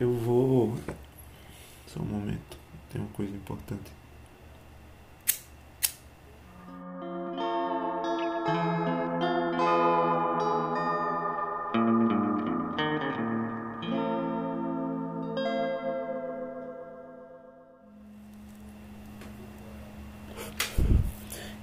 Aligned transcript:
Eu 0.00 0.12
vou. 0.12 0.76
Só 1.86 2.00
um 2.00 2.04
momento, 2.04 2.58
tem 2.90 3.00
uma 3.00 3.10
coisa 3.10 3.34
importante. 3.34 3.92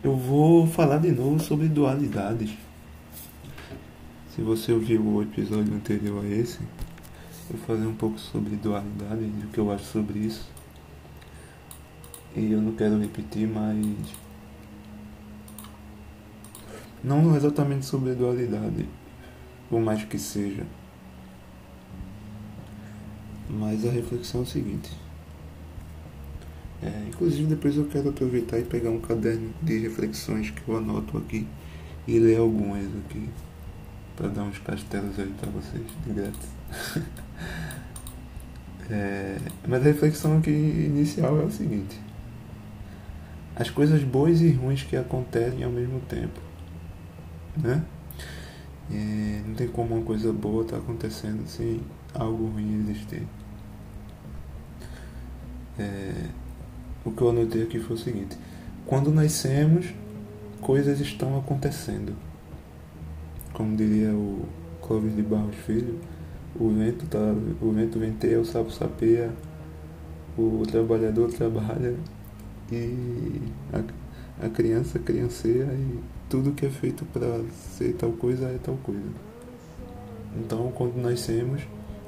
Eu 0.02 0.16
vou 0.16 0.66
falar 0.66 1.00
de 1.00 1.12
novo 1.12 1.40
sobre 1.40 1.68
dualidades. 1.68 2.52
Se 4.34 4.42
você 4.42 4.72
ouviu 4.72 5.06
o 5.06 5.22
episódio 5.22 5.74
anterior 5.74 6.24
a 6.24 6.28
esse, 6.28 6.60
vou 7.50 7.60
fazer 7.66 7.86
um 7.86 7.96
pouco 7.96 8.20
sobre 8.20 8.56
dualidade 8.56 9.24
e 9.24 9.46
o 9.46 9.48
que 9.50 9.60
eu 9.60 9.72
acho 9.72 9.86
sobre 9.86 10.20
isso. 10.20 10.50
E 12.36 12.52
eu 12.52 12.62
não 12.62 12.74
quero 12.74 13.00
repetir, 13.00 13.48
mas. 13.48 13.86
Não 17.04 17.36
exatamente 17.36 17.86
sobre 17.86 18.14
dualidade, 18.14 18.88
por 19.70 19.80
mais 19.80 20.04
que 20.04 20.20
seja. 20.20 20.66
Mas 23.50 23.86
a 23.86 23.90
reflexão 23.90 24.42
é 24.42 24.44
o 24.44 24.46
seguinte. 24.46 24.92
É, 26.82 27.08
inclusive 27.10 27.46
depois 27.48 27.76
eu 27.76 27.86
quero 27.86 28.10
aproveitar 28.10 28.60
e 28.60 28.64
pegar 28.64 28.90
um 28.90 29.02
caderno 29.02 29.54
de 29.62 29.80
reflexões 29.80 30.50
que 30.50 30.62
eu 30.68 30.78
anoto 30.78 31.18
aqui 31.18 31.46
e 32.08 32.20
ler 32.20 32.38
algumas 32.38 32.86
aqui 32.86 33.30
para 34.16 34.30
dar 34.30 34.44
uns 34.44 34.60
castelos 34.60 35.20
aí 35.20 35.34
para 35.40 35.50
vocês 35.50 35.84
de 36.06 36.14
grátis. 36.14 37.20
é, 38.90 39.38
mas 39.68 39.82
a 39.82 39.86
reflexão 39.86 40.38
aqui 40.38 40.50
inicial 40.50 41.40
é 41.40 41.44
o 41.44 41.52
seguinte: 41.52 42.00
as 43.56 43.70
coisas 43.70 44.04
boas 44.04 44.42
e 44.42 44.52
ruins 44.52 44.84
que 44.84 44.96
acontecem 44.96 45.64
ao 45.64 45.72
mesmo 45.72 46.00
tempo, 46.02 46.40
né? 47.58 47.84
E 48.90 49.44
não 49.46 49.54
tem 49.54 49.68
como 49.68 49.96
uma 49.96 50.04
coisa 50.04 50.34
boa 50.34 50.64
estar 50.64 50.78
tá 50.78 50.82
acontecendo 50.82 51.48
sem 51.48 51.82
algo 52.14 52.48
ruim 52.48 52.80
existir. 52.80 53.28
É, 55.78 56.26
o 57.06 57.12
que 57.12 57.22
eu 57.22 57.30
anotei 57.30 57.64
aqui 57.64 57.80
foi 57.80 57.96
o 57.96 58.00
seguinte: 58.00 58.36
quando 58.88 59.12
nascemos, 59.12 59.94
coisas 60.62 61.00
estão 61.00 61.38
acontecendo. 61.38 62.16
Como 63.54 63.76
diria 63.78 64.14
o 64.14 64.48
Clóvis 64.82 65.16
de 65.16 65.22
Barros 65.22 65.56
Filho, 65.56 66.00
o 66.56 66.70
vento, 66.70 67.06
tá, 67.08 67.20
o 67.62 67.72
vento 67.72 68.00
venteia, 68.00 68.40
o 68.40 68.46
sapo 68.46 68.72
sapeia, 68.72 69.32
o 70.38 70.64
trabalhador 70.66 71.32
trabalha 71.32 71.96
e 72.72 73.42
a, 73.74 74.46
a 74.46 74.50
criança 74.50 75.00
crianceia 75.00 75.66
e 75.66 76.00
tudo 76.30 76.52
que 76.52 76.66
é 76.66 76.70
feito 76.70 77.04
para 77.06 77.42
ser 77.76 77.94
tal 77.94 78.12
coisa 78.12 78.48
é 78.48 78.58
tal 78.64 78.76
coisa. 78.78 79.02
Então, 80.38 80.72
quando 80.72 80.96
nascemos, 80.96 81.62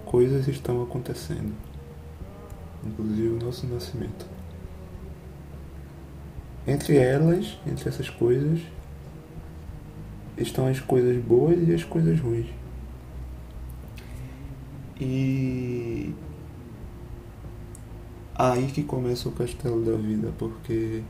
coisas 0.06 0.48
estão 0.48 0.84
acontecendo, 0.84 1.54
inclusive 2.86 3.30
o 3.30 3.44
nosso 3.44 3.66
nascimento. 3.68 4.26
Entre 6.68 6.98
elas, 6.98 7.58
entre 7.66 7.90
essas 7.90 8.10
coisas, 8.10 8.62
estão 10.38 10.68
as 10.68 10.80
coisas 10.80 11.18
boas 11.24 11.58
e 11.68 11.74
as 11.74 11.84
coisas 11.84 12.20
ruins. 12.20 12.61
E 15.04 16.14
aí 18.36 18.68
que 18.68 18.84
começa 18.84 19.28
o 19.28 19.32
castelo 19.32 19.84
da 19.84 19.98
vida, 19.98 20.32
porque 20.38 21.02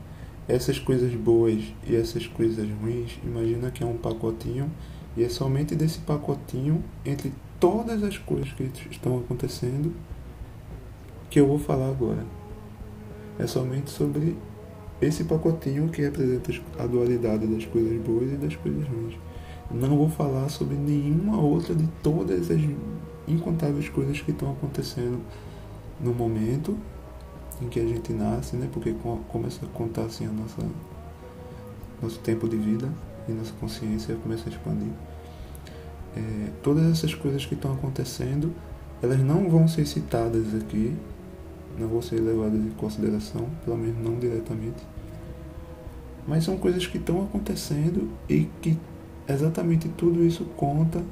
essas 0.48 0.78
coisas 0.78 1.14
boas 1.14 1.62
e 1.86 1.94
essas 1.94 2.26
coisas 2.26 2.66
ruins, 2.80 3.18
imagina 3.22 3.70
que 3.70 3.82
é 3.82 3.86
um 3.86 3.98
pacotinho 3.98 4.70
e 5.14 5.22
é 5.22 5.28
somente 5.28 5.74
desse 5.76 5.98
pacotinho, 5.98 6.82
entre 7.04 7.34
todas 7.60 8.02
as 8.02 8.16
coisas 8.16 8.50
que 8.52 8.64
estão 8.90 9.18
acontecendo, 9.18 9.92
que 11.28 11.38
eu 11.38 11.46
vou 11.46 11.58
falar 11.58 11.90
agora. 11.90 12.24
É 13.38 13.46
somente 13.46 13.90
sobre 13.90 14.38
esse 15.02 15.24
pacotinho 15.24 15.90
que 15.90 16.00
representa 16.00 16.50
a 16.78 16.86
dualidade 16.86 17.46
das 17.46 17.66
coisas 17.66 18.00
boas 18.00 18.32
e 18.32 18.36
das 18.36 18.56
coisas 18.56 18.88
ruins. 18.88 19.18
Não 19.70 19.98
vou 19.98 20.08
falar 20.08 20.48
sobre 20.48 20.76
nenhuma 20.76 21.38
outra 21.38 21.74
de 21.74 21.86
todas 22.02 22.50
as 22.50 22.60
incontáveis 23.26 23.88
coisas 23.88 24.20
que 24.20 24.30
estão 24.30 24.52
acontecendo 24.52 25.20
no 26.00 26.12
momento 26.12 26.76
em 27.60 27.68
que 27.68 27.78
a 27.78 27.86
gente 27.86 28.12
nasce, 28.12 28.56
né? 28.56 28.68
Porque 28.72 28.94
começa 29.28 29.64
a 29.64 29.68
contar 29.68 30.02
assim 30.02 30.26
a 30.26 30.32
nossa 30.32 30.62
nosso 32.02 32.18
tempo 32.18 32.48
de 32.48 32.56
vida 32.56 32.88
e 33.28 33.32
nossa 33.32 33.52
consciência 33.60 34.16
começa 34.16 34.48
a 34.48 34.52
expandir. 34.52 34.92
É, 36.16 36.50
todas 36.62 36.90
essas 36.90 37.14
coisas 37.14 37.46
que 37.46 37.54
estão 37.54 37.72
acontecendo, 37.72 38.52
elas 39.00 39.20
não 39.20 39.48
vão 39.48 39.68
ser 39.68 39.86
citadas 39.86 40.54
aqui, 40.54 40.94
não 41.78 41.88
vão 41.88 42.02
ser 42.02 42.20
levadas 42.20 42.60
em 42.60 42.70
consideração, 42.70 43.48
pelo 43.64 43.78
menos 43.78 44.02
não 44.02 44.18
diretamente. 44.18 44.82
Mas 46.26 46.44
são 46.44 46.56
coisas 46.56 46.86
que 46.86 46.98
estão 46.98 47.22
acontecendo 47.22 48.10
e 48.28 48.48
que 48.60 48.76
exatamente 49.28 49.88
tudo 49.88 50.24
isso 50.24 50.44
conta 50.56 51.02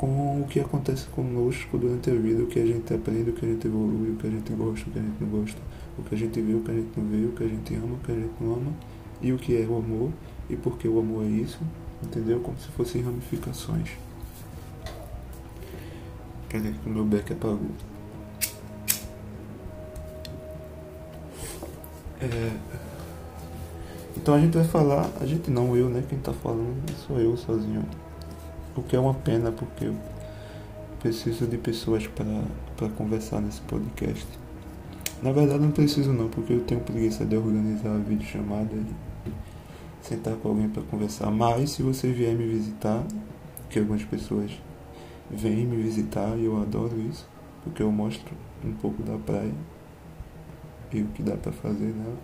com 0.00 0.40
o 0.40 0.46
que 0.48 0.58
acontece 0.58 1.06
conosco 1.08 1.76
durante 1.76 2.08
a 2.10 2.14
vida, 2.14 2.42
o 2.42 2.46
que 2.46 2.58
a 2.58 2.64
gente 2.64 2.94
aprende, 2.94 3.28
o 3.28 3.32
que 3.34 3.44
a 3.44 3.48
gente 3.50 3.66
evolui, 3.66 4.12
o 4.12 4.16
que 4.16 4.26
a 4.26 4.30
gente 4.30 4.50
gosta, 4.54 4.88
o 4.88 4.92
que 4.92 4.98
a 4.98 5.02
gente 5.02 5.20
não 5.20 5.28
gosta, 5.28 5.60
o 5.98 6.02
que 6.02 6.14
a 6.14 6.18
gente 6.18 6.40
vê, 6.40 6.54
o 6.54 6.60
que 6.62 6.70
a 6.70 6.74
gente 6.74 6.90
não 6.96 7.04
vê, 7.06 7.26
o 7.26 7.32
que 7.32 7.44
a 7.44 7.46
gente 7.46 7.74
ama, 7.74 7.94
o 7.96 7.98
que 7.98 8.12
a 8.12 8.14
gente 8.14 8.32
não 8.40 8.54
ama, 8.54 8.72
e 9.20 9.30
o 9.30 9.36
que 9.36 9.62
é 9.62 9.66
o 9.66 9.76
amor, 9.76 10.10
e 10.48 10.56
por 10.56 10.78
que 10.78 10.88
o 10.88 10.98
amor 10.98 11.26
é 11.26 11.28
isso, 11.28 11.58
entendeu? 12.02 12.40
Como 12.40 12.58
se 12.58 12.68
fossem 12.68 13.02
ramificações. 13.02 13.90
Peraí 16.48 16.72
que 16.72 16.88
o 16.88 16.92
meu 16.94 17.04
beck 17.04 17.34
apagou. 17.34 17.60
É... 22.22 22.56
Então 24.16 24.32
a 24.32 24.40
gente 24.40 24.56
vai 24.56 24.64
falar, 24.64 25.10
a 25.20 25.26
gente 25.26 25.50
não, 25.50 25.76
eu, 25.76 25.90
né? 25.90 26.02
Quem 26.08 26.18
tá 26.18 26.32
falando 26.32 26.90
sou 27.06 27.20
eu 27.20 27.36
sozinho. 27.36 27.84
O 28.76 28.82
que 28.82 28.94
é 28.94 28.98
uma 28.98 29.14
pena 29.14 29.50
porque 29.50 29.86
eu 29.86 29.96
preciso 31.00 31.46
de 31.46 31.58
pessoas 31.58 32.06
para 32.06 32.88
conversar 32.90 33.40
nesse 33.40 33.60
podcast. 33.62 34.26
Na 35.22 35.32
verdade 35.32 35.60
não 35.60 35.70
preciso 35.70 36.12
não, 36.12 36.28
porque 36.28 36.52
eu 36.52 36.60
tenho 36.60 36.80
preguiça 36.80 37.24
de 37.24 37.36
organizar 37.36 37.94
a 37.94 37.98
videochamada 37.98 38.70
e 38.74 38.86
sentar 40.00 40.34
com 40.36 40.48
alguém 40.48 40.68
para 40.68 40.82
conversar. 40.84 41.30
Mas 41.30 41.70
se 41.70 41.82
você 41.82 42.12
vier 42.12 42.34
me 42.34 42.46
visitar, 42.46 43.02
que 43.68 43.78
algumas 43.78 44.04
pessoas 44.04 44.50
vêm 45.30 45.66
me 45.66 45.76
visitar 45.76 46.36
e 46.38 46.44
eu 46.44 46.60
adoro 46.60 46.98
isso, 47.00 47.28
porque 47.62 47.82
eu 47.82 47.90
mostro 47.90 48.34
um 48.64 48.72
pouco 48.72 49.02
da 49.02 49.16
praia 49.18 49.52
e 50.92 51.02
o 51.02 51.06
que 51.08 51.22
dá 51.22 51.36
para 51.36 51.52
fazer 51.52 51.94
nela. 51.94 52.18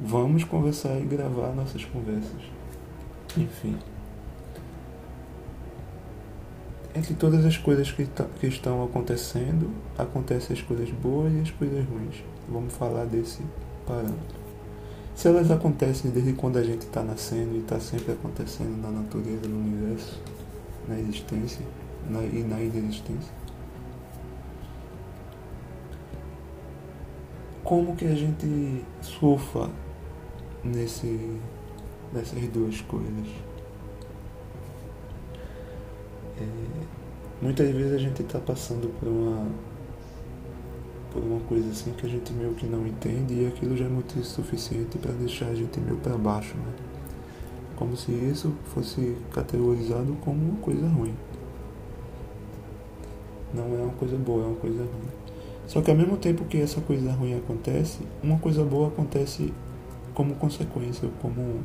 Vamos 0.00 0.44
conversar 0.44 0.98
e 0.98 1.04
gravar 1.04 1.52
nossas 1.54 1.84
conversas. 1.84 2.42
Enfim. 3.36 3.76
Entre 6.94 7.12
todas 7.14 7.44
as 7.44 7.56
coisas 7.56 7.90
que, 7.90 8.06
que 8.38 8.46
estão 8.46 8.84
acontecendo, 8.84 9.68
acontecem 9.98 10.56
as 10.56 10.62
coisas 10.62 10.88
boas 10.90 11.32
e 11.32 11.40
as 11.40 11.50
coisas 11.50 11.84
ruins. 11.86 12.22
Vamos 12.48 12.72
falar 12.72 13.04
desse 13.04 13.42
parâmetro. 13.84 14.44
Se 15.14 15.28
elas 15.28 15.50
acontecem 15.50 16.10
desde 16.10 16.32
quando 16.34 16.56
a 16.56 16.62
gente 16.62 16.82
está 16.82 17.02
nascendo 17.02 17.56
e 17.56 17.60
está 17.60 17.80
sempre 17.80 18.12
acontecendo 18.12 18.80
na 18.80 18.90
natureza, 18.90 19.48
no 19.48 19.58
universo, 19.58 20.20
na 20.88 20.98
existência 20.98 21.64
na, 22.08 22.22
e 22.22 22.44
na 22.44 22.60
inexistência, 22.60 23.32
como 27.64 27.96
que 27.96 28.04
a 28.04 28.14
gente 28.14 28.84
surfa 29.00 29.70
nesse, 30.62 31.40
nessas 32.12 32.46
duas 32.48 32.80
coisas. 32.82 33.28
É, 36.36 36.73
muitas 37.44 37.70
vezes 37.70 37.92
a 37.92 37.98
gente 37.98 38.22
está 38.22 38.38
passando 38.38 38.88
por 38.98 39.06
uma 39.06 39.46
por 41.12 41.22
uma 41.22 41.38
coisa 41.40 41.70
assim 41.70 41.92
que 41.92 42.06
a 42.06 42.08
gente 42.08 42.32
meio 42.32 42.54
que 42.54 42.66
não 42.66 42.84
entende 42.84 43.34
e 43.34 43.46
aquilo 43.46 43.76
já 43.76 43.84
é 43.84 43.88
motivo 43.88 44.24
suficiente 44.24 44.98
para 44.98 45.12
deixar 45.12 45.46
a 45.46 45.54
gente 45.54 45.78
meio 45.78 45.96
para 45.98 46.16
baixo, 46.16 46.56
né? 46.56 46.72
Como 47.76 47.96
se 47.96 48.10
isso 48.10 48.52
fosse 48.74 49.16
categorizado 49.30 50.16
como 50.24 50.42
uma 50.42 50.56
coisa 50.56 50.88
ruim. 50.88 51.14
Não 53.52 53.64
é 53.78 53.82
uma 53.82 53.92
coisa 53.92 54.16
boa, 54.16 54.42
é 54.42 54.46
uma 54.46 54.56
coisa 54.56 54.78
ruim. 54.78 55.24
Só 55.68 55.80
que 55.82 55.90
ao 55.90 55.96
mesmo 55.96 56.16
tempo 56.16 56.44
que 56.46 56.60
essa 56.60 56.80
coisa 56.80 57.12
ruim 57.12 57.36
acontece, 57.36 58.00
uma 58.22 58.38
coisa 58.38 58.64
boa 58.64 58.88
acontece 58.88 59.52
como 60.14 60.34
consequência, 60.34 61.08
como 61.22 61.60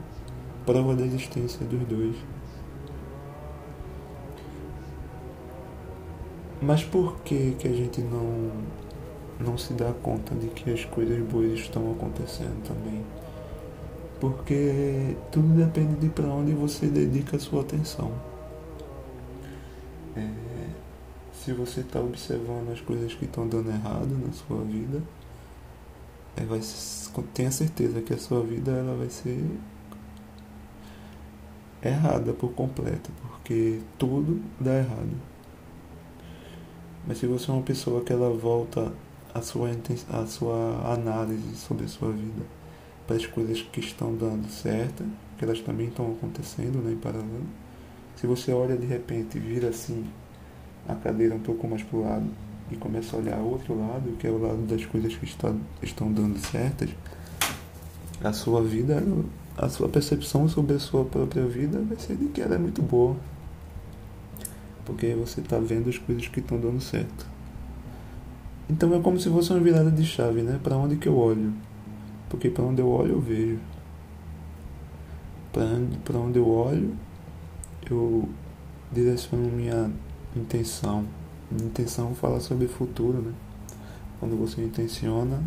prova 0.63 0.95
da 0.95 1.05
existência 1.05 1.65
dos 1.65 1.81
dois. 1.87 2.15
Mas 6.61 6.83
por 6.83 7.17
que, 7.21 7.55
que 7.57 7.67
a 7.67 7.71
gente 7.71 8.01
não, 8.01 8.51
não 9.39 9.57
se 9.57 9.73
dá 9.73 9.93
conta 10.03 10.35
de 10.35 10.47
que 10.47 10.71
as 10.71 10.83
coisas 10.85 11.17
boas 11.27 11.59
estão 11.59 11.91
acontecendo 11.91 12.61
também? 12.67 13.01
Porque 14.19 15.15
tudo 15.31 15.47
depende 15.55 15.95
de 15.95 16.09
para 16.09 16.27
onde 16.27 16.51
você 16.51 16.87
dedica 16.87 17.37
a 17.37 17.39
sua 17.39 17.61
atenção. 17.61 18.11
É, 20.17 20.29
se 21.31 21.53
você 21.53 21.79
está 21.79 22.01
observando 22.01 22.71
as 22.73 22.81
coisas 22.81 23.13
que 23.13 23.23
estão 23.23 23.47
dando 23.47 23.69
errado 23.69 24.09
na 24.09 24.33
sua 24.33 24.61
vida, 24.65 25.01
é, 26.35 26.43
vai, 26.43 26.59
tenha 27.33 27.51
certeza 27.51 28.01
que 28.01 28.13
a 28.13 28.17
sua 28.17 28.43
vida 28.43 28.71
ela 28.71 28.95
vai 28.95 29.09
ser 29.09 29.41
errada 31.81 32.33
por 32.33 32.51
completo, 32.51 33.09
porque 33.21 33.79
tudo 33.97 34.41
dá 34.59 34.79
errado. 34.79 35.38
Mas 37.09 37.17
se 37.17 37.25
você 37.25 37.49
é 37.49 37.53
uma 37.55 37.63
pessoa 37.63 38.03
que 38.03 38.13
ela 38.13 38.29
volta 38.29 38.93
a 39.33 39.41
sua, 39.41 39.71
a 40.11 40.27
sua 40.27 40.93
análise 40.93 41.55
sobre 41.55 41.85
a 41.85 41.87
sua 41.87 42.11
vida 42.11 42.43
para 43.07 43.15
as 43.15 43.25
coisas 43.25 43.63
que 43.63 43.79
estão 43.79 44.15
dando 44.15 44.47
certo, 44.47 45.03
que 45.35 45.43
elas 45.43 45.59
também 45.59 45.87
estão 45.87 46.11
acontecendo 46.11 46.77
né, 46.83 46.91
em 46.91 46.97
paralelo. 46.97 47.47
Se 48.15 48.27
você 48.27 48.53
olha 48.53 48.77
de 48.77 48.85
repente, 48.85 49.39
vira 49.39 49.69
assim 49.69 50.05
a 50.87 50.93
cadeira 50.93 51.33
um 51.33 51.39
pouco 51.39 51.67
mais 51.67 51.81
para 51.81 51.97
o 51.97 52.03
lado 52.03 52.27
e 52.69 52.75
começa 52.75 53.15
a 53.15 53.19
olhar 53.19 53.39
outro 53.39 53.75
lado, 53.75 54.15
que 54.19 54.27
é 54.27 54.29
o 54.29 54.37
lado 54.37 54.61
das 54.67 54.85
coisas 54.85 55.15
que 55.15 55.25
está, 55.25 55.51
estão 55.81 56.13
dando 56.13 56.37
certas, 56.37 56.91
a 58.23 58.31
sua 58.33 58.61
vida, 58.61 59.03
a 59.57 59.67
sua 59.67 59.89
percepção 59.89 60.47
sobre 60.47 60.75
a 60.75 60.79
sua 60.79 61.03
própria 61.05 61.47
vida 61.47 61.81
vai 61.81 61.97
ser 61.97 62.15
de 62.17 62.27
que 62.27 62.39
ela 62.39 62.53
é 62.53 62.59
muito 62.59 62.83
boa. 62.83 63.15
Porque 64.89 65.13
você 65.13 65.39
está 65.39 65.59
vendo 65.59 65.87
as 65.87 65.99
coisas 65.99 66.27
que 66.27 66.39
estão 66.39 66.59
dando 66.59 66.81
certo. 66.81 67.27
Então 68.67 68.91
é 68.95 68.99
como 68.99 69.19
se 69.19 69.29
fosse 69.29 69.51
uma 69.51 69.59
virada 69.59 69.91
de 69.91 70.03
chave, 70.03 70.41
né? 70.41 70.59
Para 70.63 70.75
onde 70.75 70.95
que 70.95 71.07
eu 71.07 71.15
olho? 71.15 71.53
Porque 72.27 72.49
para 72.49 72.63
onde 72.63 72.81
eu 72.81 72.89
olho 72.89 73.11
eu 73.11 73.21
vejo. 73.21 73.59
Para 76.03 76.17
onde 76.17 76.39
eu 76.39 76.49
olho 76.49 76.95
eu 77.87 78.27
direciono 78.91 79.51
minha 79.51 79.91
intenção. 80.35 81.05
Minha 81.51 81.67
intenção 81.67 82.15
fala 82.15 82.39
sobre 82.39 82.67
futuro, 82.67 83.21
né? 83.21 83.33
Quando 84.19 84.35
você 84.35 84.63
intenciona, 84.63 85.39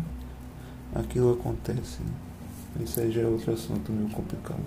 aquilo 0.95 1.33
acontece. 1.33 2.01
Né? 2.01 2.83
Isso 2.85 2.97
aí 3.01 3.11
já 3.11 3.21
é 3.21 3.27
outro 3.27 3.51
assunto 3.53 3.91
meio 3.91 4.09
complicado. 4.09 4.63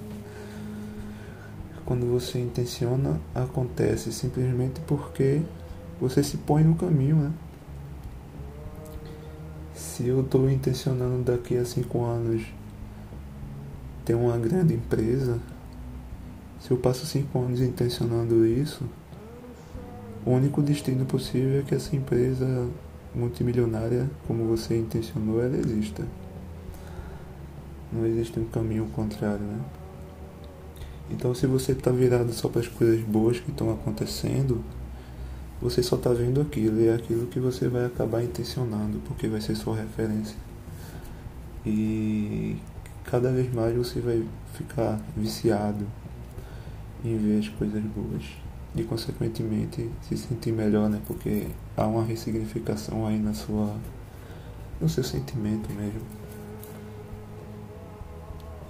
Quando 1.86 2.04
você 2.06 2.40
intenciona, 2.40 3.20
acontece 3.32 4.12
simplesmente 4.12 4.80
porque 4.80 5.40
você 6.00 6.22
se 6.22 6.36
põe 6.36 6.64
no 6.64 6.74
caminho, 6.74 7.16
né? 7.16 7.32
Se 9.72 10.08
eu 10.08 10.20
estou 10.22 10.50
intencionando 10.50 11.22
daqui 11.22 11.56
a 11.56 11.64
cinco 11.64 12.04
anos 12.04 12.42
ter 14.04 14.14
uma 14.14 14.36
grande 14.36 14.74
empresa, 14.74 15.38
se 16.60 16.72
eu 16.72 16.76
passo 16.76 17.06
cinco 17.06 17.38
anos 17.38 17.60
intencionando 17.60 18.44
isso, 18.44 18.84
o 20.24 20.32
único 20.32 20.60
destino 20.60 21.06
possível 21.06 21.60
é 21.60 21.62
que 21.62 21.74
essa 21.74 21.94
empresa 21.94 22.68
multimilionária, 23.14 24.10
como 24.26 24.44
você 24.44 24.76
intencionou, 24.76 25.40
ela 25.40 25.56
exista. 25.56 26.04
Não 27.92 28.04
existe 28.04 28.40
um 28.40 28.44
caminho 28.46 28.86
contrário, 28.92 29.44
né? 29.44 29.60
Então, 31.10 31.34
se 31.34 31.46
você 31.46 31.72
está 31.72 31.90
virado 31.90 32.32
só 32.32 32.48
para 32.48 32.60
as 32.60 32.68
coisas 32.68 33.00
boas 33.02 33.38
que 33.38 33.50
estão 33.50 33.72
acontecendo, 33.72 34.64
você 35.60 35.82
só 35.82 35.96
está 35.96 36.12
vendo 36.12 36.40
aquilo 36.40 36.80
e 36.80 36.88
é 36.88 36.94
aquilo 36.94 37.26
que 37.26 37.40
você 37.40 37.68
vai 37.68 37.86
acabar 37.86 38.22
intencionando, 38.22 38.98
porque 39.06 39.28
vai 39.28 39.40
ser 39.40 39.54
sua 39.54 39.76
referência. 39.76 40.36
E 41.64 42.56
cada 43.04 43.30
vez 43.30 43.52
mais 43.52 43.76
você 43.76 44.00
vai 44.00 44.26
ficar 44.54 45.00
viciado 45.16 45.86
em 47.04 47.16
ver 47.16 47.38
as 47.38 47.48
coisas 47.48 47.82
boas 47.82 48.24
e 48.74 48.82
consequentemente 48.82 49.90
se 50.02 50.16
sentir 50.16 50.52
melhor, 50.52 50.90
né? 50.90 51.00
Porque 51.06 51.46
há 51.76 51.86
uma 51.86 52.04
ressignificação 52.04 53.06
aí 53.06 53.18
na 53.18 53.32
sua 53.32 53.74
no 54.80 54.88
seu 54.88 55.02
sentimento 55.02 55.72
mesmo. 55.72 56.02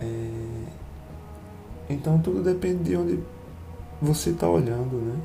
É... 0.00 0.85
Então 1.88 2.18
tudo 2.18 2.42
depende 2.42 2.84
de 2.84 2.96
onde 2.96 3.18
você 4.00 4.30
está 4.30 4.48
olhando, 4.48 4.96
né? 4.96 5.20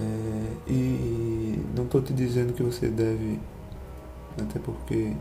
É... 0.00 0.70
E 0.70 1.60
não 1.76 1.84
estou 1.84 2.00
te 2.02 2.12
dizendo 2.12 2.52
que 2.52 2.62
você 2.62 2.88
deve, 2.88 3.38
até 4.40 4.58
porque 4.58 5.12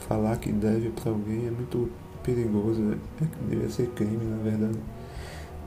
falar 0.00 0.36
que 0.36 0.52
deve 0.52 0.90
para 0.90 1.10
alguém 1.10 1.46
é 1.46 1.50
muito 1.50 1.90
perigoso, 2.22 2.82
é, 3.22 3.26
deve 3.48 3.72
ser 3.72 3.86
crime 3.90 4.24
na 4.24 4.42
verdade 4.42 4.78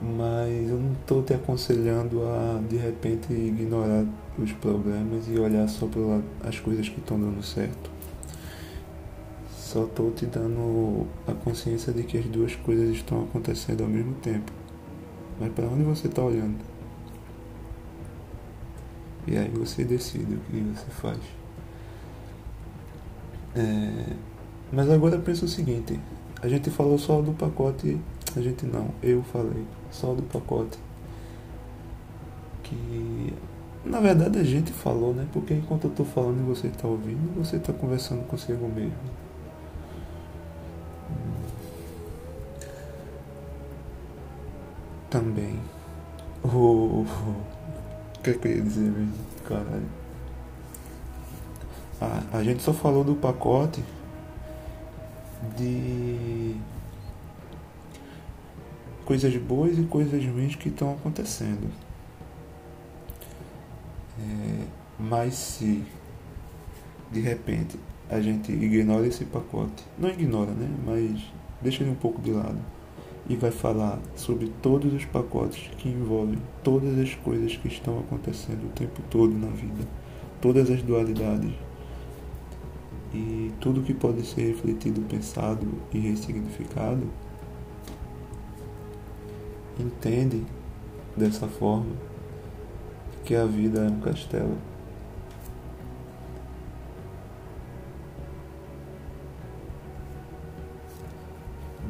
mas 0.02 0.70
eu 0.70 0.78
não 0.78 0.92
estou 0.92 1.22
te 1.22 1.34
aconselhando 1.34 2.22
a 2.24 2.60
de 2.68 2.76
repente 2.76 3.32
ignorar 3.32 4.04
os 4.38 4.50
problemas 4.52 5.28
e 5.28 5.38
olhar 5.38 5.68
só 5.68 5.86
para 5.86 6.48
as 6.48 6.58
coisas 6.58 6.88
que 6.88 6.98
estão 6.98 7.20
dando 7.20 7.42
certo. 7.42 7.90
Só 9.70 9.84
estou 9.84 10.10
te 10.10 10.26
dando 10.26 11.06
a 11.28 11.32
consciência 11.32 11.92
de 11.92 12.02
que 12.02 12.18
as 12.18 12.24
duas 12.24 12.56
coisas 12.56 12.90
estão 12.90 13.22
acontecendo 13.22 13.84
ao 13.84 13.88
mesmo 13.88 14.14
tempo. 14.14 14.50
Mas 15.38 15.52
para 15.52 15.64
onde 15.64 15.84
você 15.84 16.08
está 16.08 16.20
olhando? 16.22 16.58
E 19.28 19.38
aí 19.38 19.48
você 19.50 19.84
decide 19.84 20.34
o 20.34 20.40
que 20.40 20.60
você 20.60 20.90
faz. 20.90 21.20
É... 23.54 24.16
Mas 24.72 24.90
agora 24.90 25.20
pensa 25.20 25.44
o 25.44 25.48
seguinte: 25.48 26.00
a 26.42 26.48
gente 26.48 26.68
falou 26.68 26.98
só 26.98 27.22
do 27.22 27.32
pacote 27.32 27.96
a 28.36 28.40
gente 28.40 28.66
não, 28.66 28.90
eu 29.00 29.22
falei 29.22 29.64
só 29.92 30.12
do 30.14 30.22
pacote. 30.24 30.80
Que 32.64 33.32
na 33.84 34.00
verdade 34.00 34.40
a 34.40 34.42
gente 34.42 34.72
falou, 34.72 35.14
né? 35.14 35.28
Porque 35.32 35.54
enquanto 35.54 35.84
eu 35.84 35.90
tô 35.90 36.04
falando 36.04 36.40
e 36.40 36.42
você 36.42 36.68
tá 36.70 36.88
ouvindo, 36.88 37.36
você 37.36 37.56
tá 37.60 37.72
conversando 37.72 38.26
consigo 38.26 38.68
mesmo. 38.68 39.29
Também. 45.10 45.58
O. 46.44 47.04
O 48.20 48.22
que, 48.22 48.30
é 48.30 48.34
que 48.34 48.46
eu 48.46 48.56
ia 48.56 48.62
dizer 48.62 48.90
mesmo? 48.90 49.14
Caralho. 49.44 49.88
A, 52.00 52.38
a 52.38 52.44
gente 52.44 52.62
só 52.62 52.72
falou 52.72 53.02
do 53.02 53.16
pacote 53.16 53.82
de 55.56 56.54
coisas 59.04 59.34
boas 59.36 59.76
e 59.78 59.82
coisas 59.82 60.24
ruins 60.24 60.54
que 60.54 60.68
estão 60.68 60.92
acontecendo. 60.92 61.68
É, 64.18 64.64
mas 64.98 65.34
se 65.34 65.82
de 67.10 67.20
repente 67.20 67.80
a 68.08 68.20
gente 68.20 68.52
ignora 68.52 69.06
esse 69.06 69.24
pacote, 69.24 69.84
não 69.98 70.08
ignora, 70.08 70.52
né? 70.52 70.68
Mas 70.84 71.20
deixa 71.60 71.82
ele 71.82 71.90
um 71.90 71.96
pouco 71.96 72.22
de 72.22 72.30
lado 72.30 72.60
e 73.30 73.36
vai 73.36 73.52
falar 73.52 74.00
sobre 74.16 74.50
todos 74.60 74.92
os 74.92 75.04
pacotes 75.04 75.70
que 75.78 75.88
envolvem 75.88 76.36
todas 76.64 76.98
as 76.98 77.14
coisas 77.14 77.56
que 77.56 77.68
estão 77.68 78.00
acontecendo 78.00 78.66
o 78.66 78.70
tempo 78.70 79.00
todo 79.08 79.32
na 79.32 79.46
vida, 79.46 79.86
todas 80.40 80.68
as 80.68 80.82
dualidades 80.82 81.52
e 83.14 83.52
tudo 83.60 83.82
que 83.82 83.94
pode 83.94 84.26
ser 84.26 84.48
refletido, 84.48 85.00
pensado 85.02 85.64
e 85.94 86.00
ressignificado 86.00 87.08
entende 89.78 90.44
dessa 91.16 91.46
forma 91.46 91.94
que 93.24 93.36
a 93.36 93.46
vida 93.46 93.82
é 93.82 93.88
um 93.88 94.00
castelo. 94.00 94.69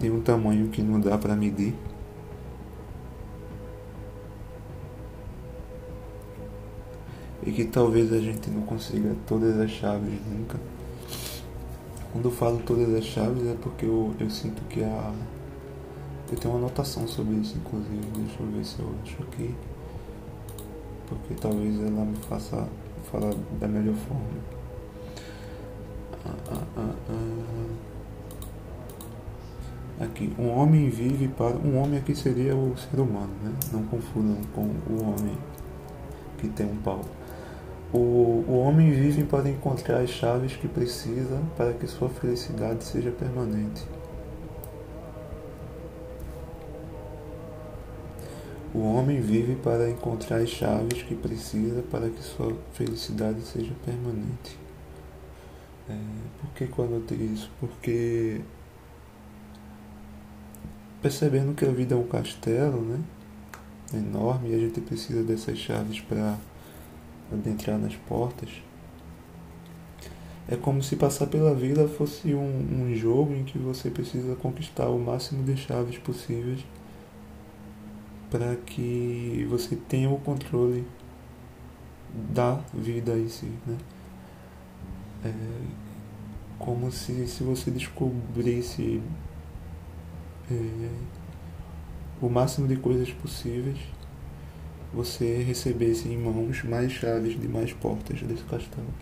De 0.01 0.11
um 0.11 0.21
tamanho 0.21 0.69
que 0.69 0.83
não 0.83 0.99
dá 0.99 1.17
para 1.17 1.37
medir. 1.37 1.75
E 7.47 7.53
que 7.53 7.65
talvez 7.67 8.13
a 8.13 8.19
gente 8.19 8.51
não 8.51 8.63
consiga 8.63 9.15
todas 9.27 9.59
as 9.61 9.71
chaves 9.71 10.19
nunca. 10.27 10.59
Quando 12.13 12.25
eu 12.25 12.33
falo 12.33 12.59
todas 12.67 12.93
as 12.95 13.05
chaves 13.05 13.47
é 13.47 13.55
porque 13.55 13.87
eu, 13.87 14.13
eu 14.19 14.29
sinto 14.29 14.63
que 14.65 14.83
a 14.83 15.13
eu 16.31 16.39
tenho 16.39 16.55
uma 16.55 16.61
anotação 16.61 17.09
sobre 17.09 17.35
isso, 17.37 17.57
inclusive. 17.59 18.07
Deixa 18.15 18.41
eu 18.41 18.47
ver 18.47 18.65
se 18.65 18.79
eu 18.79 18.95
acho 19.03 19.23
aqui. 19.25 19.53
Porque 21.09 21.35
talvez 21.35 21.77
ela 21.81 22.05
me 22.05 22.17
faça 22.19 22.69
falar 23.11 23.35
da 23.59 23.67
melhor 23.67 23.97
forma. 23.97 24.25
Ah, 26.25 26.37
ah, 26.53 26.65
ah, 26.77 26.95
ah. 27.09 27.90
Aqui, 30.01 30.33
um 30.39 30.49
homem 30.49 30.89
vive 30.89 31.29
para. 31.29 31.57
Um 31.57 31.79
homem 31.79 31.99
aqui 31.99 32.15
seria 32.15 32.57
o 32.57 32.75
ser 32.79 32.99
humano, 32.99 33.35
né? 33.45 33.53
Não 33.71 33.83
confundam 33.83 34.39
com 34.55 34.63
o 34.63 35.03
homem 35.03 35.37
que 36.39 36.49
tem 36.49 36.65
um 36.65 36.77
pau. 36.77 37.05
O, 37.93 38.45
o 38.49 38.65
homem 38.67 38.91
vive 38.93 39.25
para 39.25 39.51
encontrar 39.51 39.99
as 39.99 40.09
chaves 40.09 40.57
que 40.57 40.67
precisa 40.67 41.43
para 41.55 41.75
que 41.75 41.87
sua 41.87 42.09
felicidade 42.09 42.83
seja 42.83 43.11
permanente. 43.11 43.85
O 48.73 48.95
homem 48.95 49.21
vive 49.21 49.57
para 49.57 49.91
encontrar 49.91 50.39
as 50.39 50.49
chaves 50.49 51.03
que 51.03 51.15
precisa 51.15 51.83
para 51.91 52.09
que 52.09 52.23
sua 52.23 52.57
felicidade 52.73 53.43
seja 53.43 53.73
permanente. 53.85 54.57
É, 55.91 55.99
por 56.41 56.51
que 56.55 56.67
quando 56.69 56.93
eu 56.93 57.01
digo 57.01 57.35
isso? 57.35 57.51
Porque 57.59 58.41
percebendo 61.03 61.55
que 61.55 61.65
a 61.65 61.71
vida 61.71 61.95
é 61.95 61.99
um 61.99 62.07
castelo, 62.07 62.81
né? 62.83 63.01
Enorme 63.93 64.51
e 64.51 64.55
a 64.55 64.59
gente 64.59 64.81
precisa 64.81 65.23
dessas 65.23 65.59
chaves 65.59 66.01
para 66.01 66.39
adentrar 67.33 67.79
nas 67.79 67.97
portas. 67.97 68.51
É 70.49 70.57
como 70.57 70.83
se 70.83 70.97
passar 70.97 71.27
pela 71.27 71.55
vida 71.55 71.87
fosse 71.89 72.35
um, 72.35 72.83
um 72.83 72.95
jogo 72.95 73.35
em 73.35 73.45
que 73.45 73.59
você 73.59 73.89
precisa 73.89 74.35
conquistar 74.37 74.89
o 74.89 74.99
máximo 74.99 75.45
de 75.45 75.57
chaves 75.57 75.99
possíveis 75.99 76.61
para 78.31 78.57
que 78.57 79.47
você 79.49 79.77
tenha 79.77 80.11
o 80.11 80.19
controle 80.19 80.85
da 82.13 82.61
vida 82.75 83.17
em 83.17 83.29
si, 83.29 83.51
né? 83.67 83.77
É 85.25 85.33
como 86.59 86.93
se, 86.93 87.27
se 87.27 87.43
você 87.43 87.71
descobrisse 87.71 89.01
é, 90.51 90.91
o 92.21 92.29
máximo 92.29 92.69
de 92.69 92.77
coisas 92.77 93.11
possíveis, 93.11 93.79
você 94.93 95.43
recebesse 95.43 96.09
em 96.09 96.19
mãos 96.19 96.63
mais 96.65 96.93
chaves 96.93 97.41
de 97.41 97.49
mais 97.49 97.73
portas 97.73 98.21
desse 98.23 98.43
castelo. 98.45 98.93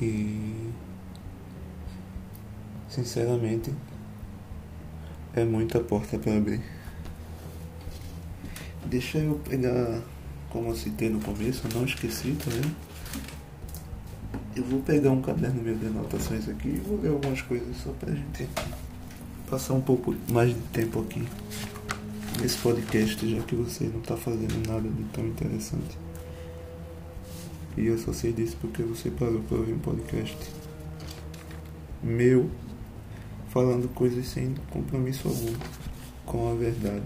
E 0.00 0.70
sinceramente 2.88 3.72
é 5.34 5.44
muita 5.44 5.80
porta 5.80 6.18
para 6.18 6.36
abrir. 6.36 6.60
Deixa 8.84 9.18
eu 9.18 9.40
pegar, 9.48 10.02
como 10.50 10.68
eu 10.68 10.76
citei 10.76 11.08
no 11.08 11.20
começo, 11.20 11.62
não 11.74 11.84
esqueci, 11.84 12.32
tá 12.32 12.50
vendo? 12.50 12.74
Eu 14.54 14.64
vou 14.64 14.80
pegar 14.80 15.10
um 15.10 15.22
caderno 15.22 15.62
meu 15.62 15.74
de 15.74 15.86
anotações 15.86 16.48
aqui 16.48 16.68
e 16.68 16.82
vou 16.86 17.00
ler 17.00 17.08
algumas 17.08 17.40
coisas 17.40 17.74
só 17.76 17.90
pra 17.92 18.14
gente 18.14 18.46
passar 19.52 19.74
um 19.74 19.82
pouco 19.82 20.14
mais 20.30 20.48
de 20.48 20.60
tempo 20.72 20.98
aqui 21.02 21.22
nesse 22.40 22.56
podcast, 22.56 23.28
já 23.28 23.42
que 23.42 23.54
você 23.54 23.84
não 23.84 24.00
tá 24.00 24.16
fazendo 24.16 24.66
nada 24.66 24.88
de 24.88 25.04
tão 25.12 25.26
interessante. 25.26 25.98
E 27.76 27.84
eu 27.84 27.98
só 27.98 28.14
sei 28.14 28.32
disso 28.32 28.56
porque 28.62 28.82
você 28.82 29.10
parou 29.10 29.42
para 29.42 29.58
ouvir 29.58 29.74
um 29.74 29.78
podcast 29.78 30.38
meu 32.02 32.50
falando 33.50 33.92
coisas 33.94 34.26
sem 34.26 34.54
compromisso 34.70 35.28
algum 35.28 35.52
com 36.24 36.50
a 36.50 36.54
verdade. 36.54 37.04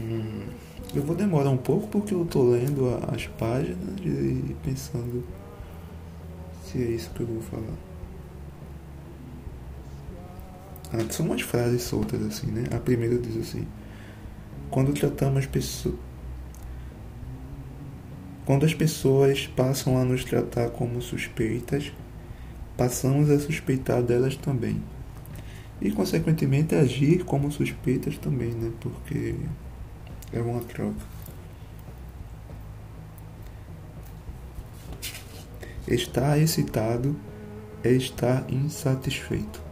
Hum, 0.00 0.46
eu 0.94 1.02
vou 1.02 1.16
demorar 1.16 1.50
um 1.50 1.56
pouco 1.56 1.88
porque 1.88 2.14
eu 2.14 2.24
tô 2.24 2.48
lendo 2.48 2.96
as 3.12 3.26
páginas 3.26 3.98
e 4.04 4.54
pensando 4.62 5.24
se 6.62 6.78
é 6.78 6.90
isso 6.90 7.10
que 7.10 7.22
eu 7.22 7.26
vou 7.26 7.42
falar. 7.42 7.64
Ah, 7.64 7.90
são 11.10 11.26
umas 11.26 11.42
frases 11.42 11.82
soltas 11.82 12.20
assim, 12.22 12.48
né? 12.48 12.64
A 12.74 12.78
primeira 12.78 13.16
diz 13.18 13.36
assim: 13.36 13.66
Quando 14.70 14.92
tratamos 14.92 15.46
pessoas. 15.46 15.94
Quando 18.44 18.66
as 18.66 18.74
pessoas 18.74 19.46
passam 19.46 19.96
a 19.96 20.04
nos 20.04 20.24
tratar 20.24 20.70
como 20.70 21.00
suspeitas, 21.00 21.92
passamos 22.76 23.30
a 23.30 23.38
suspeitar 23.38 24.02
delas 24.02 24.34
também. 24.34 24.82
E, 25.80 25.90
consequentemente, 25.92 26.74
agir 26.74 27.24
como 27.24 27.52
suspeitas 27.52 28.18
também, 28.18 28.50
né? 28.50 28.72
Porque 28.80 29.36
é 30.32 30.40
uma 30.40 30.60
troca. 30.60 31.20
Estar 35.86 36.38
excitado 36.38 37.16
é 37.84 37.92
estar 37.92 38.44
insatisfeito. 38.50 39.69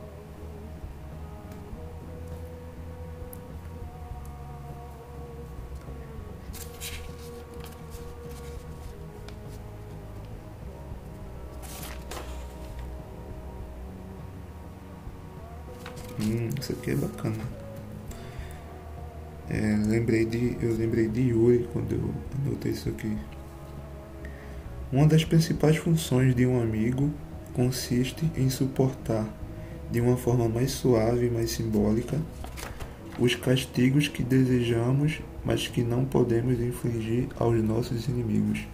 Isso 16.61 16.73
aqui 16.73 16.93
é 16.93 16.95
bacana. 16.95 17.37
É, 19.51 19.79
lembrei 19.87 20.25
de, 20.25 20.57
eu 20.61 20.77
lembrei 20.77 21.09
de 21.09 21.23
Yuri 21.23 21.69
quando 21.73 21.93
eu 21.93 22.15
anotei 22.45 22.73
isso 22.73 22.89
aqui. 22.89 23.17
Uma 24.93 25.07
das 25.07 25.25
principais 25.25 25.77
funções 25.77 26.35
de 26.35 26.47
um 26.47 26.61
amigo 26.61 27.11
consiste 27.55 28.31
em 28.37 28.51
suportar, 28.51 29.27
de 29.91 30.01
uma 30.01 30.17
forma 30.17 30.49
mais 30.49 30.71
suave 30.71 31.27
e 31.27 31.31
mais 31.31 31.51
simbólica, 31.51 32.21
os 33.19 33.35
castigos 33.35 34.07
que 34.07 34.23
desejamos, 34.23 35.21
mas 35.45 35.67
que 35.67 35.83
não 35.83 36.05
podemos 36.05 36.61
infligir 36.61 37.29
aos 37.39 37.63
nossos 37.63 38.07
inimigos. 38.07 38.67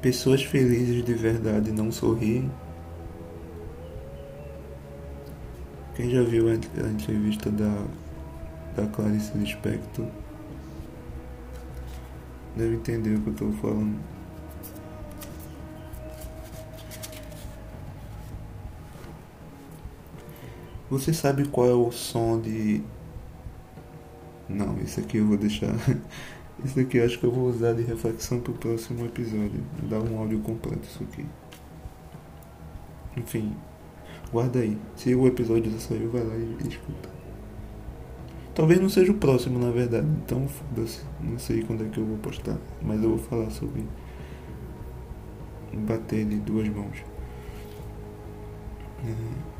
Pessoas 0.00 0.42
felizes 0.42 1.04
de 1.04 1.14
verdade 1.14 1.72
não 1.72 1.90
sorriem. 1.90 2.50
Quem 5.94 6.10
já 6.10 6.22
viu 6.22 6.48
a 6.48 6.54
entrevista 6.54 7.50
da, 7.50 7.84
da 8.76 8.86
Clarice 8.86 9.36
Lispector 9.36 10.06
deve 12.54 12.76
entender 12.76 13.16
o 13.16 13.20
que 13.22 13.28
eu 13.28 13.32
estou 13.32 13.52
falando. 13.54 13.98
Você 20.88 21.12
sabe 21.12 21.48
qual 21.48 21.68
é 21.68 21.74
o 21.74 21.90
som 21.90 22.40
de 22.40 22.80
não, 24.48 24.78
isso 24.78 25.00
aqui 25.00 25.18
eu 25.18 25.26
vou 25.26 25.36
deixar. 25.36 25.74
Isso 26.64 26.80
aqui 26.80 26.96
eu 26.96 27.04
acho 27.04 27.18
que 27.18 27.24
eu 27.24 27.30
vou 27.30 27.50
usar 27.50 27.74
de 27.74 27.82
reflexão 27.82 28.40
pro 28.40 28.54
próximo 28.54 29.04
episódio. 29.04 29.62
Vou 29.78 29.90
dar 29.90 30.00
um 30.00 30.18
áudio 30.18 30.38
completo 30.38 30.88
isso 30.88 31.02
aqui. 31.02 31.26
Enfim, 33.14 33.54
guarda 34.32 34.60
aí. 34.60 34.78
Se 34.96 35.14
o 35.14 35.26
episódio 35.26 35.70
já 35.70 35.78
saiu, 35.78 36.10
vai 36.10 36.24
lá 36.24 36.34
e 36.34 36.56
escuta. 36.66 37.10
Talvez 38.54 38.80
não 38.80 38.88
seja 38.88 39.12
o 39.12 39.16
próximo, 39.16 39.58
na 39.58 39.70
verdade. 39.70 40.06
Então, 40.24 40.48
foda-se. 40.48 41.02
Não 41.20 41.38
sei 41.38 41.62
quando 41.62 41.84
é 41.84 41.88
que 41.90 41.98
eu 41.98 42.06
vou 42.06 42.16
postar. 42.16 42.56
Mas 42.80 43.02
eu 43.02 43.10
vou 43.10 43.18
falar 43.18 43.50
sobre 43.50 43.84
bater 45.74 46.24
de 46.24 46.36
duas 46.36 46.66
mãos. 46.70 47.04
É. 49.04 49.55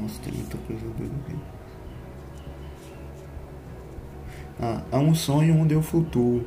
Nossa, 0.00 0.20
tem 0.22 0.32
muita 0.32 0.56
coisa 0.58 0.86
doida 0.96 1.14
aqui. 1.24 1.36
Ah, 4.60 4.82
há 4.90 4.98
um 4.98 5.14
sonho 5.14 5.56
onde 5.56 5.74
eu 5.74 5.82
flutuo. 5.82 6.42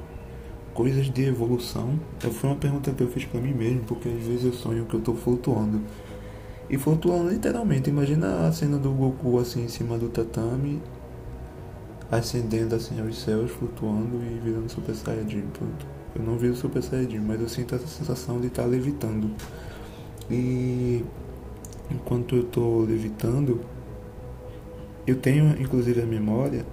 Coisas 0.74 1.10
de 1.10 1.25
evolução. 1.25 2.00
Foi 2.20 2.50
uma 2.50 2.55
pergunta 2.55 2.91
que 2.91 3.01
eu 3.01 3.10
fiz 3.10 3.25
pra 3.25 3.41
mim 3.41 3.53
mesmo, 3.53 3.81
porque 3.84 4.08
às 4.08 4.25
vezes 4.25 4.46
eu 4.46 4.53
sonho 4.53 4.86
que 4.86 4.93
eu 4.93 5.01
tô 5.01 5.13
flutuando. 5.13 5.81
E 6.70 6.77
flutuando 6.77 7.29
literalmente. 7.29 7.89
Imagina 7.89 8.48
a 8.48 8.51
cena 8.51 8.77
do 8.77 8.91
Goku 8.91 9.39
assim 9.39 9.65
em 9.65 9.67
cima 9.67 9.98
do 9.98 10.08
tatame, 10.08 10.81
ascendendo 12.10 12.75
assim 12.75 13.01
aos 13.01 13.22
céus, 13.22 13.51
flutuando 13.51 14.22
e 14.24 14.39
virando 14.43 14.70
Super 14.70 14.96
Saiyajin. 14.96 15.43
Pronto. 15.53 15.86
Eu 16.15 16.24
não 16.24 16.38
vi 16.38 16.48
o 16.48 16.55
Super 16.55 16.81
Saiyajin, 16.81 17.20
mas 17.20 17.41
eu 17.41 17.50
sinto 17.50 17.75
essa 17.75 17.88
sensação 17.88 18.39
de 18.39 18.48
estar 18.48 18.63
tá 18.63 18.67
levitando. 18.67 19.31
E 20.29 21.03
enquanto 21.92 22.36
eu 22.36 22.42
estou 22.42 22.82
levitando, 22.82 23.62
eu 25.06 25.16
tenho 25.16 25.60
inclusive 25.62 26.02
a 26.02 26.06
memória 26.06 26.66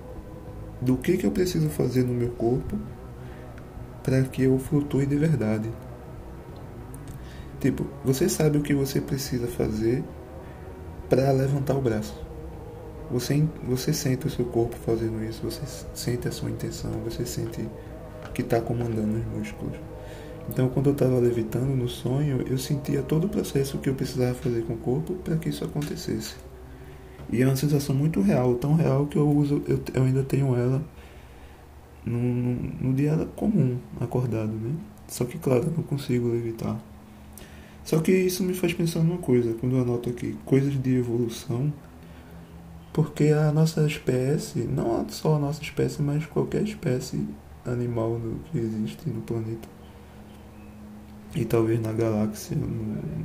do 0.81 0.97
que, 0.97 1.17
que 1.17 1.27
eu 1.27 1.31
preciso 1.31 1.69
fazer 1.69 2.05
no 2.05 2.15
meu 2.15 2.31
corpo 2.31 2.79
para 4.03 4.23
que 4.23 4.45
eu 4.45 4.59
flutue 4.59 5.07
de 5.07 5.17
verdade. 5.17 5.69
Tipo, 7.61 7.87
você 8.05 8.29
sabe 8.29 8.59
o 8.59 8.63
que 8.63 8.73
você 8.73 9.01
precisa 9.01 9.49
fazer 9.49 10.05
para 11.09 11.31
levantar 11.33 11.75
o 11.75 11.81
braço. 11.81 12.15
Você, 13.11 13.43
você 13.65 13.93
sente 13.93 14.27
o 14.27 14.31
seu 14.31 14.45
corpo 14.45 14.77
fazendo 14.77 15.25
isso, 15.25 15.43
você 15.43 15.63
sente 15.95 16.29
a 16.29 16.33
sua 16.33 16.51
intenção, 16.51 16.93
você 17.05 17.25
sente 17.25 17.67
que 18.35 18.43
está 18.43 18.61
comandando 18.61 19.19
os 19.19 19.25
músculos. 19.37 19.77
Então, 20.49 20.69
quando 20.69 20.87
eu 20.87 20.93
estava 20.93 21.19
levitando 21.19 21.77
no 21.77 21.89
sonho, 21.89 22.43
eu 22.49 22.57
sentia 22.57 23.03
todo 23.03 23.27
o 23.27 23.29
processo 23.29 23.79
que 23.79 23.89
eu 23.89 23.95
precisava 23.95 24.35
fazer 24.35 24.63
com 24.63 24.75
o 24.75 24.79
corpo 24.79 25.15
para 25.15 25.37
que 25.37 25.49
isso 25.49 25.65
acontecesse. 25.65 26.37
E 27.31 27.43
é 27.43 27.47
uma 27.47 27.57
sensação 27.57 27.95
muito 27.95 28.21
real, 28.23 28.55
tão 28.55 28.75
real 28.75 29.07
que 29.07 29.17
eu 29.17 29.29
uso, 29.29 29.63
eu, 29.69 29.81
eu 29.93 30.03
ainda 30.05 30.23
tenho 30.23 30.57
ela 30.57 30.83
no, 32.05 32.19
no, 32.19 32.55
no 32.81 32.95
dia 32.95 33.29
comum, 33.37 33.77
acordado, 34.01 34.53
né? 34.53 34.73
Só 35.07 35.25
que, 35.25 35.39
claro, 35.39 35.65
eu 35.65 35.73
não 35.77 35.83
consigo 35.83 36.29
levitar. 36.29 36.81
Só 37.85 37.99
que 38.01 38.13
isso 38.13 38.43
me 38.43 38.55
faz 38.55 38.73
pensar 38.73 39.01
numa 39.01 39.19
coisa, 39.19 39.55
quando 39.55 39.77
eu 39.77 39.83
anoto 39.83 40.11
aqui 40.11 40.37
coisas 40.45 40.81
de 40.81 40.97
evolução, 40.97 41.73
porque 42.93 43.29
a 43.29 43.53
nossa 43.53 43.87
espécie, 43.87 44.61
não 44.61 45.09
só 45.09 45.37
a 45.37 45.39
nossa 45.39 45.63
espécie, 45.63 46.03
mas 46.03 46.27
qualquer 46.27 46.63
espécie 46.63 47.27
animal 47.65 48.21
que 48.51 48.59
existe 48.59 49.09
no 49.09 49.21
planeta, 49.21 49.69
e 51.35 51.45
talvez 51.45 51.81
na 51.81 51.93
galáxia, 51.93 52.57
no, 52.57 52.67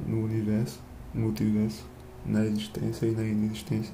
no 0.07 0.25
universo, 0.25 0.81
multiverso, 1.13 1.85
na 2.25 2.45
existência 2.45 3.05
e 3.05 3.11
na 3.11 3.23
inexistência, 3.23 3.93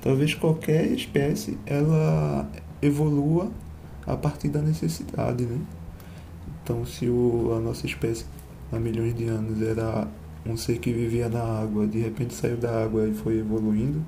talvez 0.00 0.34
qualquer 0.34 0.86
espécie 0.92 1.58
ela 1.66 2.48
evolua 2.80 3.50
a 4.06 4.16
partir 4.16 4.48
da 4.48 4.62
necessidade, 4.62 5.44
né? 5.44 5.58
Então, 6.62 6.84
se 6.84 7.08
o, 7.08 7.54
a 7.56 7.60
nossa 7.60 7.86
espécie 7.86 8.24
há 8.72 8.78
milhões 8.78 9.14
de 9.14 9.24
anos 9.26 9.60
era 9.62 10.06
um 10.46 10.56
ser 10.56 10.78
que 10.78 10.92
vivia 10.92 11.28
na 11.28 11.42
água, 11.42 11.86
de 11.86 11.98
repente 11.98 12.34
saiu 12.34 12.56
da 12.56 12.84
água 12.84 13.06
e 13.08 13.14
foi 13.14 13.38
evoluindo 13.38 14.04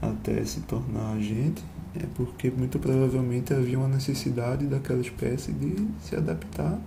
até 0.00 0.44
se 0.44 0.60
tornar 0.60 1.12
a 1.12 1.20
gente, 1.20 1.64
é 1.94 2.06
porque 2.14 2.50
muito 2.50 2.78
provavelmente 2.78 3.54
havia 3.54 3.78
uma 3.78 3.88
necessidade 3.88 4.66
daquela 4.66 5.00
espécie 5.00 5.52
de 5.52 5.88
se 6.02 6.14
adaptar 6.14 6.78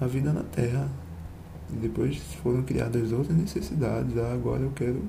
à 0.00 0.06
vida 0.06 0.32
na 0.32 0.42
Terra. 0.42 0.88
Depois 1.68 2.16
foram 2.42 2.62
criadas 2.62 3.12
outras 3.12 3.36
necessidades. 3.36 4.16
Ah, 4.18 4.32
agora 4.32 4.62
eu 4.62 4.70
quero 4.70 5.02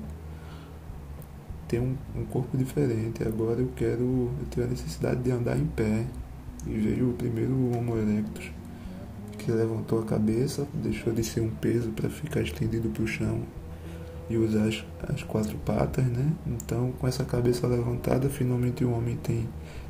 ter 1.68 1.80
um, 1.80 1.94
um 2.16 2.24
corpo 2.24 2.56
diferente, 2.56 3.22
agora 3.22 3.60
eu 3.60 3.70
quero 3.76 4.30
eu 4.40 4.46
tenho 4.50 4.66
a 4.66 4.70
necessidade 4.70 5.22
de 5.22 5.30
andar 5.30 5.56
em 5.56 5.66
pé. 5.66 6.06
E 6.66 6.72
veio 6.72 7.10
o 7.10 7.12
primeiro 7.12 7.52
Homo 7.76 7.96
erectus 7.96 8.50
que 9.38 9.52
levantou 9.52 10.00
a 10.00 10.04
cabeça, 10.04 10.66
deixou 10.74 11.12
de 11.12 11.24
ser 11.24 11.40
um 11.40 11.48
peso 11.48 11.90
para 11.90 12.10
ficar 12.10 12.42
estendido 12.42 12.90
para 12.90 13.02
o 13.02 13.06
chão 13.06 13.42
e 14.28 14.36
usar 14.36 14.66
as, 14.66 14.84
as 15.08 15.22
quatro 15.22 15.56
patas, 15.58 16.04
né? 16.04 16.32
Então, 16.46 16.92
com 16.98 17.06
essa 17.06 17.24
cabeça 17.24 17.66
levantada, 17.66 18.28
finalmente 18.28 18.84
o 18.84 18.90
homem 18.90 19.16
tem 19.16 19.48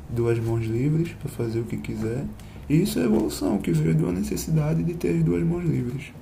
duas 0.09 0.39
mãos 0.39 0.65
livres 0.65 1.11
para 1.13 1.29
fazer 1.29 1.59
o 1.59 1.65
que 1.65 1.77
quiser. 1.77 2.23
E 2.69 2.83
isso 2.83 2.99
é 2.99 3.03
evolução, 3.03 3.57
que 3.57 3.71
veio 3.71 3.95
de 3.95 4.03
uma 4.03 4.13
necessidade 4.13 4.83
de 4.83 4.93
ter 4.93 5.17
as 5.17 5.23
duas 5.23 5.43
mãos 5.43 5.65
livres. 5.65 6.13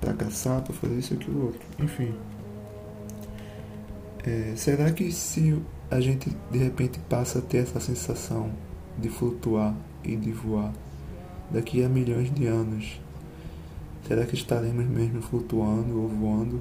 Para 0.00 0.12
caçar, 0.12 0.60
para 0.62 0.74
fazer 0.74 0.98
isso 0.98 1.14
aquilo 1.14 1.46
outro. 1.46 1.60
Enfim. 1.78 2.12
É, 4.24 4.54
será 4.56 4.90
que 4.90 5.12
se 5.12 5.56
a 5.90 6.00
gente 6.00 6.30
de 6.50 6.58
repente 6.58 6.98
passa 7.08 7.38
a 7.38 7.42
ter 7.42 7.58
essa 7.58 7.78
sensação 7.78 8.50
de 8.98 9.08
flutuar 9.08 9.74
e 10.02 10.16
de 10.16 10.32
voar, 10.32 10.72
daqui 11.50 11.82
a 11.84 11.88
milhões 11.88 12.32
de 12.32 12.46
anos, 12.46 13.00
será 14.06 14.26
que 14.26 14.34
estaremos 14.34 14.86
mesmo 14.86 15.22
flutuando 15.22 16.00
ou 16.00 16.08
voando? 16.08 16.60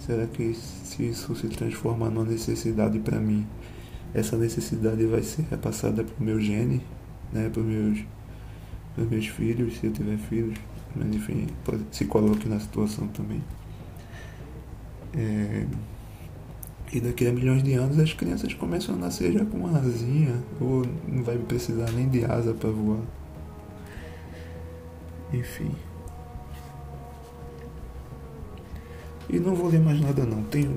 Será 0.00 0.26
que 0.26 0.52
se 0.52 1.04
isso 1.04 1.34
se 1.36 1.46
transformar 1.48 2.10
numa 2.10 2.24
necessidade 2.24 2.98
para 2.98 3.20
mim, 3.20 3.46
essa 4.14 4.36
necessidade 4.36 5.04
vai 5.06 5.22
ser 5.22 5.46
repassada 5.50 6.04
para 6.04 6.20
o 6.20 6.22
meu 6.22 6.40
gene, 6.40 6.82
né, 7.32 7.48
para 7.48 7.60
os 7.60 7.66
meus, 7.66 8.04
meus 8.96 9.26
filhos, 9.26 9.78
se 9.78 9.86
eu 9.86 9.92
tiver 9.92 10.18
filhos, 10.18 10.58
mas 10.94 11.14
enfim, 11.14 11.46
se 11.90 12.04
coloque 12.04 12.48
na 12.48 12.60
situação 12.60 13.08
também. 13.08 13.42
É, 15.14 15.66
e 16.92 17.00
daqui 17.00 17.26
a 17.26 17.32
milhões 17.32 17.62
de 17.62 17.72
anos 17.72 17.98
as 17.98 18.12
crianças 18.12 18.52
começam 18.52 18.94
a 18.94 18.98
nascer 18.98 19.32
já 19.32 19.44
com 19.46 19.56
uma 19.56 19.78
asinha, 19.78 20.42
ou 20.60 20.84
não 21.08 21.22
vai 21.22 21.38
precisar 21.38 21.90
nem 21.92 22.06
de 22.08 22.22
asa 22.24 22.52
para 22.52 22.68
voar. 22.68 23.00
Enfim. 25.32 25.70
E 29.30 29.40
não 29.40 29.54
vou 29.54 29.70
ler 29.70 29.80
mais 29.80 29.98
nada 29.98 30.26
não. 30.26 30.42
Tem, 30.42 30.68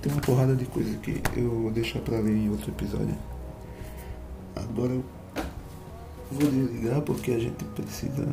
tem 0.00 0.12
uma 0.12 0.20
porrada 0.20 0.54
de 0.54 0.64
coisa 0.66 0.96
que 0.98 1.20
eu 1.36 1.50
vou 1.50 1.70
deixar 1.70 2.00
pra 2.00 2.18
ler 2.18 2.36
em 2.36 2.50
outro 2.50 2.70
episódio. 2.70 3.14
Agora 4.54 4.92
eu 4.92 5.04
vou 6.30 6.50
desligar 6.50 7.00
porque 7.02 7.32
a 7.32 7.38
gente 7.38 7.64
precisa. 7.64 8.28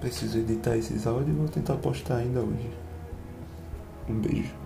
Preciso 0.00 0.38
editar 0.38 0.76
esses 0.76 1.06
áudios 1.06 1.30
e 1.30 1.32
vou 1.32 1.48
tentar 1.48 1.76
postar 1.76 2.16
ainda 2.16 2.40
hoje. 2.40 2.70
Um 4.08 4.20
beijo. 4.20 4.63